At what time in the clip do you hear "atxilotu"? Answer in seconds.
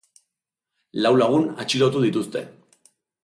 1.65-2.03